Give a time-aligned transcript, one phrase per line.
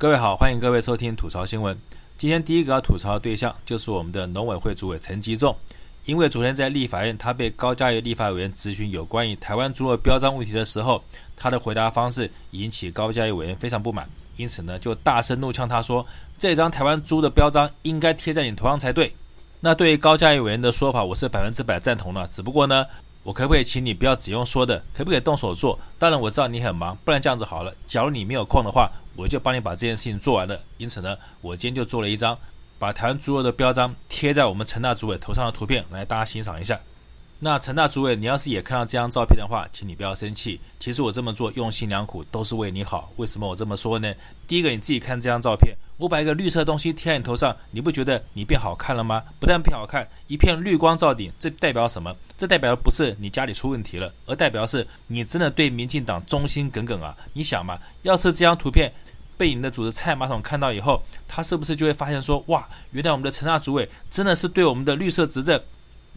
[0.00, 1.76] 各位好，欢迎各位收听吐槽新闻。
[2.16, 5.56] 今天第一个要吐槽的对象就是我们的农委会主委陈吉仲，
[6.04, 11.02] 因为昨天在立法院，他被高嘉瑜立法委员质询有关于台湾猪肉标章问题的时候，
[11.36, 16.06] 他的回答方式引起高嘉瑜委员非常不满，因此呢就大声怒呛他说
[16.38, 19.12] ：“这张台湾猪的标章应该贴在你头上才对。”
[19.58, 22.86] 那对于高嘉瑜委员的说法，我是百分之百赞同的，只不过呢。
[23.24, 25.78] 我可不可以请你不要只用说的，可不可以动手做？
[25.98, 30.58] 当然我知道你很忙，不然这样子好了，假如你没有空的话，我就帮你把这件事情做完了。
[30.78, 32.38] 因此呢，我今天就做了一张
[32.78, 36.80] 把台湾猪肉的标章贴在我们陈大主委头上的图片，来大家欣赏一下。
[37.40, 40.60] 那陈大主委，你要是也看到这张照片的话，请你不要生气。
[40.80, 43.12] 其实我这么做用心良苦，都是为你好。
[43.14, 44.12] 为什么我这么说呢？
[44.48, 49.22] 第一个，你自己看这张照片，我把一个绿色东西贴在你头上，你不觉得你变好看了吗？
[49.38, 52.12] 不但变好看，一片绿光照顶，这代表什么？
[52.36, 57.16] 这代表不是你家里出问题了，而代表是你真的对民进党忠心耿耿啊！
[57.34, 58.92] 你想嘛，要是这张图片
[59.36, 65.62] 被你的主子蔡马桶看到以后，他是不是就会发现说，哇，原来我们的陈大主委真的是对我们的绿色执政。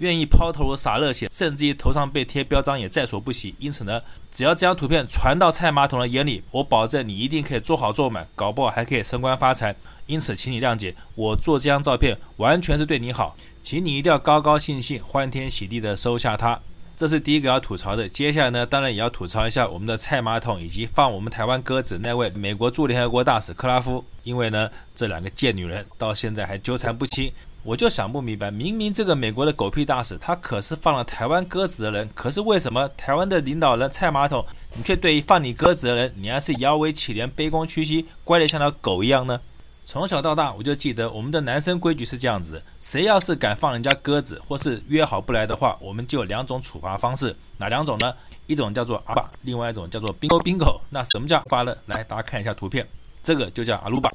[0.01, 3.55] 愿意抛头洒热血，甚至于头上被贴标章也在所不惜。
[3.59, 9.75] 因此呢，只要这张图片传到蔡马桶的眼里，我保证你一定可以做好做满，搞不好还可以升官发财。
[10.07, 16.59] 因此，请你谅解，我做这张照片完全是对你好，请你一定要高高兴兴、欢天喜地的收下它。
[16.95, 18.09] 这是第一个要吐槽的。
[18.09, 27.31] 接下来呢，当然也要吐槽一下我们的蔡马桶以及放我们台湾鸽子那位美国驻联合国大使克拉夫，因为呢，这两个贱女人到现在还纠缠不清。
[27.63, 34.43] 我就想不明白，明明这个美国的狗屁大使，他可是放了台湾鸽子的人，可是为什么台湾的领导人蔡马桶，
[34.75, 39.39] 你却对于放你鸽子的人，你还是摇尾乞怜、卑躬屈膝、乖得像条狗一样呢？
[39.83, 47.35] 从小到大，我就记得我们的男生规矩是这样子：谁要是敢放人家鸽子，或是约好不来的话，我们就有两种处罚方式。
[47.57, 48.13] 哪两种呢？
[48.47, 50.79] 一种叫做阿巴，另外一种叫做 bingo bingo。
[50.89, 51.75] 那什么叫阿巴呢？
[51.85, 52.87] 来，大家看一下图片，
[53.21, 54.09] 这个就叫阿鲁巴。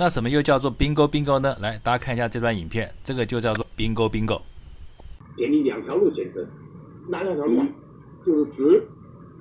[0.00, 1.54] 那什么又叫做 bingo bingo 呢？
[1.60, 4.40] 来，大家看一下这段影片，这个就叫做 bingo bingo。
[5.36, 6.48] 给你两条路选择，
[7.06, 7.62] 哪两条路？
[8.24, 8.88] 就是死，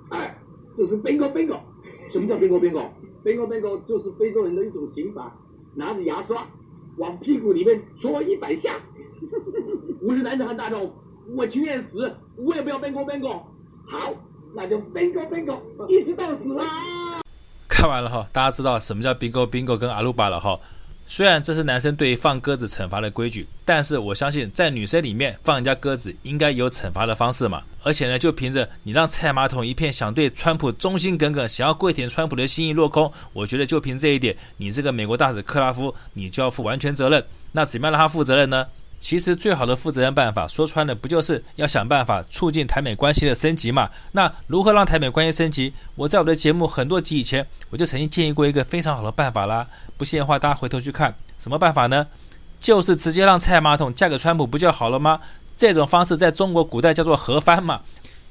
[0.09, 0.37] 哎，
[0.77, 1.61] 就是 bingo bingo。
[2.11, 5.33] 什么叫 bingo bingo？bingo bingo 就是非洲人的一种刑罚，
[5.75, 6.45] 拿着牙刷
[6.97, 8.73] 往屁股里面戳一百下。
[10.03, 10.93] 我是男子汉大众，
[11.37, 13.43] 我情愿死，我也不要 bingo bingo。
[13.87, 14.13] 好，
[14.53, 16.65] 那就 bingo bingo，一直到死啦。
[17.79, 20.59] 看完了哈，大家知道什么叫 bingo bingo 跟阿鲁巴了哈。
[21.05, 27.63] 虽然这是男生对放鸽子惩罚的规矩，但是我相信在女生里面放人家鸽子应该有惩罚的方式嘛。
[27.81, 37.23] 而且呢，就凭着你让蔡马桶一片想对川普忠心耿耿、想要跪舔川普的心意落空，我觉得就凭这一点，你这个美国大使克拉夫，你就要负完全责任。
[37.53, 38.67] 那怎么样让他负责任呢？
[38.99, 43.89] 其实最好的负责任办法，说穿了不就是要想办法促进台美关系的升级嘛？
[44.11, 45.73] 那如何让台美关系升级？
[45.95, 49.65] 我在我的节目很多集以前，我就曾经建议过一个非常好的办法啦。
[49.97, 52.05] 不信的话，大家回头去看，什么办法呢？
[52.59, 55.21] 就是直接让蔡马桶嫁给川普不就好了吗？
[55.55, 57.81] 这种方式在中国古代叫做和番嘛，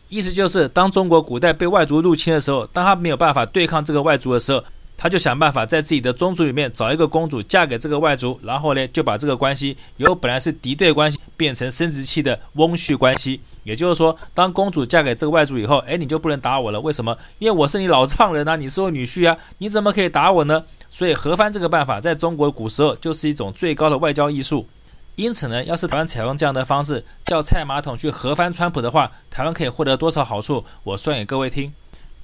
[0.08, 4.62] 意思就是当中国古代被外族入侵的时候，当他没有办法对抗这个外族的时候。
[5.00, 13.40] 他就想办法在自己的宗族里面找一个公主嫁给这个外族，然后呢，就把这个关系由本来是敌对关系变成生殖器的翁婿关系。
[13.62, 16.80] 也就是说，当公主嫁给这个外族以后，哎，你就不能打我了。
[16.80, 17.16] 为什么？
[17.38, 20.64] 因为我是你老丈人啊，你是我女婿啊，你怎么可以打我呢？
[20.90, 24.66] 所以和番这个办法在中国古时候就是一种最高的外交艺术。
[25.14, 30.64] 因此呢，要是台湾采用这样的方式，叫蔡马桶去和番川普的话，台湾可以获得多少好处？
[30.82, 31.72] 我算给各位听。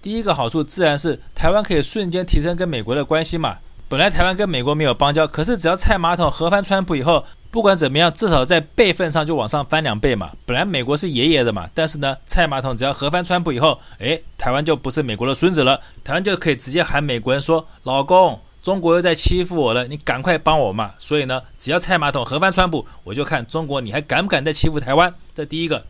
[0.05, 3.57] 第一个好处自然是台湾可以瞬间提升跟美国的关系嘛。
[3.89, 10.31] 本来台湾跟美国没有邦交，可是只要蔡马桶和翻川普以后，不管怎么样，至少在辈分上就往上翻两倍嘛。
[10.45, 25.15] 本来美国是爷爷的嘛，但是呢，蔡马桶只要和翻川普以后，诶，台湾就不是美国的孙子了，台湾就可以直接喊美国人说：“老公，中国又在欺负我了，你赶快帮我嘛。”所以呢，只要蔡马桶和翻川普，我就看中国你还敢不敢再欺负台湾。
[25.33, 25.83] 这第一个。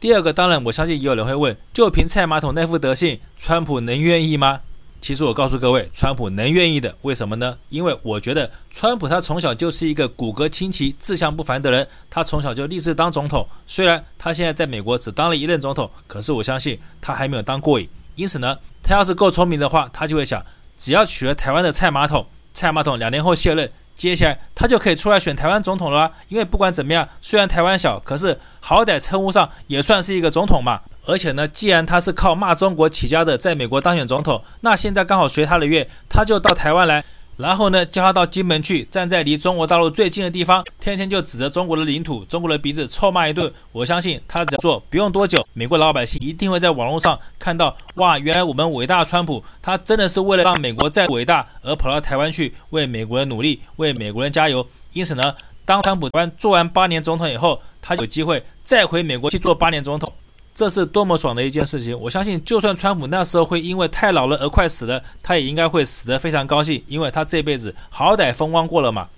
[0.00, 4.62] 第二个，当然，我相信也有人会问：就凭蔡马桶那副德性，川普能愿意吗？
[4.98, 6.96] 其实我告诉各位，川普能愿意的。
[7.02, 7.58] 为什么呢？
[7.68, 13.46] 因为我觉得川普他从小就是一个骨骼清奇、志向不凡的人，他从小就立志当总统。
[13.66, 17.86] 虽然他现在在美国只当了一任总统，可是我相信他还没有当过瘾。
[18.14, 20.42] 因此呢，他要是够聪明的话，他就会想：
[20.78, 23.70] 只要娶了台湾的蔡马桶，蔡马桶两年后卸任。
[24.00, 30.80] 接下来他就可以出来选台湾总统了，因为不管怎么样，虽然台湾小，可是好歹称呼上也算是一个总统嘛。
[31.04, 37.04] 而且呢，既然他是靠骂中国起家的，在美国当选总统，那现在刚好随他的愿，他就到台湾来，
[37.40, 43.50] 然后呢，叫他到金门去，站在离中国大陆最近的地方，天天就指着中国的领土、中国的鼻子臭骂一顿。
[43.72, 54.66] 我相信他只要做，不用多久，美国老百姓一定会在网络上看到，哇，原来我们伟大川普，他真的是为了让美国再伟大而跑到台湾去为美国人努力，为美国人加油。
[54.92, 55.34] 因此呢，
[55.64, 60.12] 当川普完做完八年总统以后，他有机会再回美国去做八年总统。
[60.60, 61.98] 这是多么爽的一件事情！
[61.98, 69.08] 我相信，就算川普那时候会因为太老了而快死了，他也应该会死得非常高兴，因为他这辈子好歹风光过了嘛。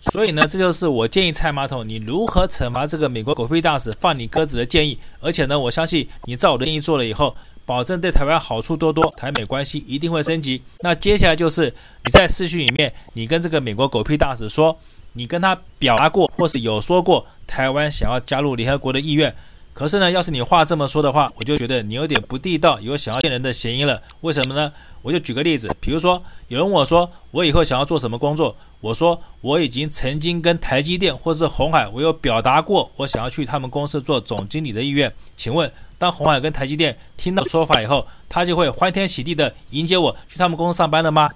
[0.00, 4.98] 所以呢，这就是我建议蔡马桶你如何惩罚这个美国狗屁大使放你鸽子的建议。
[5.20, 10.60] 而且呢，我相信你照我的建议做了以后，保证对台湾好处多多，台美关系一定会升级。
[10.80, 11.72] 那接下来就是
[12.04, 14.76] 你在视讯里面，你跟这个美国狗屁大使说，
[15.12, 19.32] 你跟他表达过或是有说过台湾想要加入联合国的意愿。
[19.80, 24.02] 可是呢，要是你话这么说的话，我就觉得你有点不地道，有想要骗人的嫌疑了。
[24.20, 24.70] 为什么呢？
[25.00, 28.54] 我就举个例子，比如说有人问我说，我以后想要做什么工作？
[28.82, 35.10] 我说我已经曾经跟台积电或是鸿海，我有表达过我想要去他们公司做总经理的意愿。
[35.34, 41.30] 请问，当鸿海跟台积电听到说法以后，他就会欢天喜地的迎接我去他们公司上班了吗？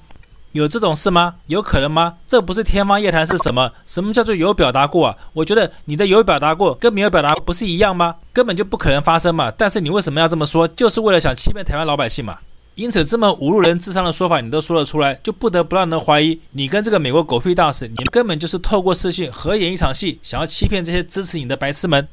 [0.55, 1.35] 有这种事吗？
[1.49, 2.15] 有可能吗？
[2.29, 3.73] 这不是天方夜谭是什么？
[3.87, 5.17] 什么叫做有表达过啊？
[5.33, 8.15] 我觉得你的有表达过跟没有表达不是一样吗？
[8.33, 9.51] 根本就不可能发生嘛！
[9.51, 10.69] 但是你为什么要这么说？
[10.69, 12.39] 就是为了想欺骗台湾老百姓嘛！
[12.77, 22.07] 因此这么侮辱人智商的说法你都说得出来，就不得不让人怀疑你跟这个美国狗屁大使，你根本就是透过视讯合演一场戏，想要欺骗这些支持你的白痴们。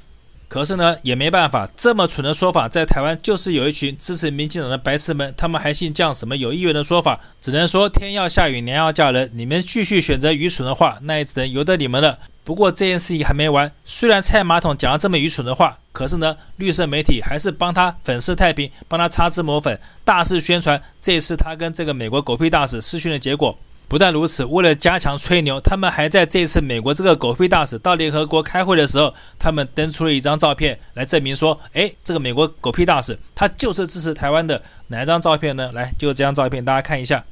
[0.52, 12.20] 可是呢，也没办法，这么蠢的说法在台湾就是有一群支持民进党的白痴们，他们还信这样什么有意愿的说法，只能说天要下雨，娘要嫁人，你们继续选择愚蠢的话，那也只能由得你们了。
[12.44, 23.58] 不过这件事情还没完，虽然蔡马桶讲了这么愚蠢的话，可是呢，绿色媒体还是帮他粉饰太平，帮他擦脂抹粉，大肆宣传这次他跟这个美国狗屁大使视讯的结果。
[23.92, 34.64] 不但如此，为了加强吹牛，他们还在这次美国这个狗屁大使到联合国开会的时候，他们登出了一张照片来证明说，哎，这个美国狗屁大使他就是支持台湾的。
[34.88, 35.74] 哪一张照片呢？
[35.74, 37.26] 来，就这张照片，大家看一下。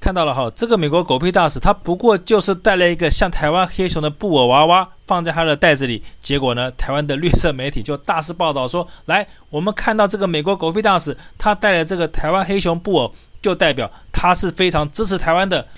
[0.00, 13.14] 看到了哈，这个美国狗屁大使他不过就是带了一个像台湾黑熊的布偶娃娃放在他的袋子里，结果呢，台湾的绿色媒体就大肆报道说，来，我们看到这个美国狗屁大使他带了这个台湾黑熊布偶。
[13.46, 15.68] 就代表他是非常支持台湾的。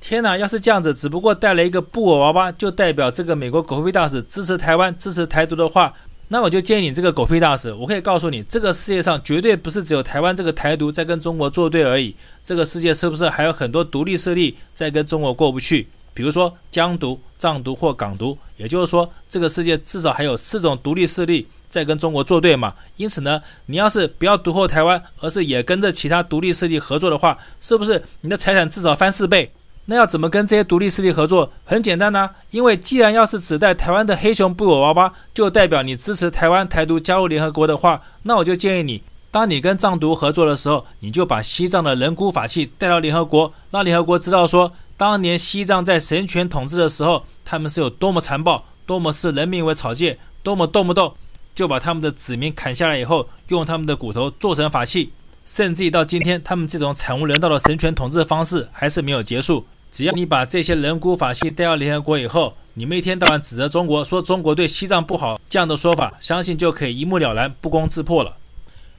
[0.00, 5.92] 天哪，要是这样子，只不过带了一个布偶娃娃，就代表这个美国狗屁大使支持台湾、支持台独的话，
[6.28, 12.16] 那我就建议你这个狗屁大使，我可以告诉你，这个世界上绝对不是只有台湾这个台独在跟中国作对而已。
[12.42, 15.88] 这个世界是不是还有很多独立势力在跟中国过不去？
[16.18, 22.74] 比如说疆独、藏独或港独，也就是说，这个世界至少还有四种独立势力在跟中国作对嘛。
[22.96, 29.52] 因此呢，你要是不要独后台湾，而是也跟着其他独立势力合作的话，是不是你的财产至少翻四倍？
[29.84, 31.52] 那要怎么跟这些独立势力合作？
[31.64, 44.72] 很简单呐、啊，因为既然要是只带台湾的黑熊布偶娃娃，就代表你支持台湾台独加入联合国的话，那我就建议你，当你跟藏独合作的时候，你就把西藏的人骨法器带到联合国，让联合国知道说。
[44.98, 51.14] 当年西藏在神权统治的时候，他们是有多么残暴，多么视人民为草芥，多么动不动
[51.54, 55.12] 就把他们的子民砍下来以后，用他们的骨头做成法器，
[55.46, 59.64] 甚至于到今天，他们这种惨无人道的神权统治方式还是没有结束。
[59.88, 68.36] 只要你把这些人骨法器带到联合国以后，你们一天到晚指责中国，说中国对西藏不好，这样的说法，相信就可以一目了然，不攻自破了。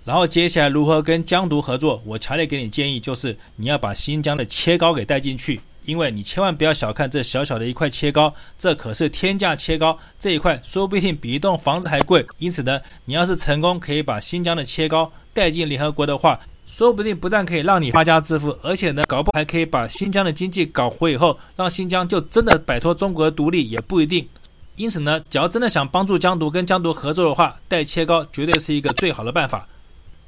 [0.05, 5.59] 然后接下来如何跟疆独合作，我强烈给你建议，就是你要把新疆的切糕给带进去。
[5.89, 12.23] 因为你千万不要小看这小小的一块切糕，这可是天价切糕，这一块说不定比一栋房子还贵。
[12.37, 24.29] 因此呢，你要是成功可以把新疆的切糕带进联合国的话，说不定不但可以让你发家致富，而且呢，搞不还可以把新疆的经济搞活以后，让新疆就真的摆脱中国的独立也不一定。
[24.75, 29.67] 因此呢，只要真的想帮助疆独跟疆独合作的话，带切糕绝对是一个最好的办法。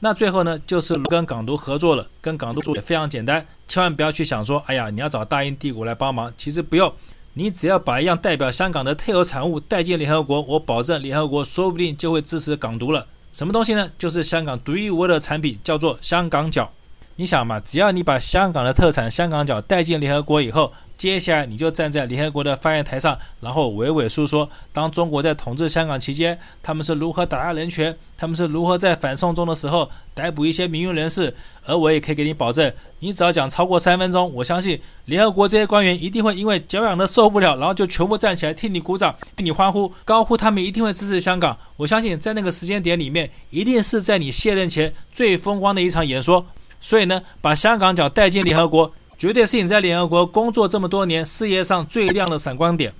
[0.03, 6.91] 那最后呢，就是跟港独合作了，跟港独做也非常简单，千万不要去想说，哎呀，你要找大英帝国来帮忙，其实不用，
[7.33, 13.05] 你只要把一样代表香港的特有产物带进联合国，我保证联合国说不定就会支持港独了。
[13.31, 13.91] 什么东西呢？
[13.99, 16.71] 就是香港独一无二的产品，叫做香港脚。
[17.17, 31.33] 你想嘛，只要你把香港的特产香港脚带进联合国以后，接下来你就站在联合国的发言台上，然后娓娓诉说，当中国在统治香港期间，他们是如何打压人权，他们是如何在反送中的时候逮捕一些民运人士。
[31.65, 41.57] 而我也可以给你保证，你只要讲超过三分钟，我相信联合国这些官员一定会因为脚痒的受不了，然后就全部站起来替你鼓掌，替你欢呼，高呼他们一定会支持香港。
[41.77, 46.45] 我相信在那个时间点里面，一定是在你卸任前最风光的一场演说。
[46.79, 48.93] 所以呢，把香港脚带进联合国。
[49.21, 52.91] 绝对是你在联合国工作这么多年事业上最亮的闪光点。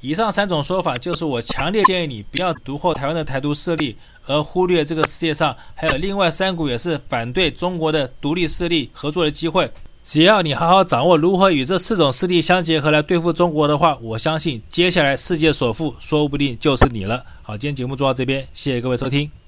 [0.00, 9.70] 以上三种说法，就是我强烈建议你不要独厚台湾的台独势力，而忽略这个世界上还有另外三股也是反对中国的独立势力合作的机会。
[10.02, 17.26] 只要你好好掌握如何与这四种势力相结合来对付中国的话，我相信接下来世界首富说不定就是你了。
[17.42, 19.41] 好，今天节目做到这边，谢谢各位收听。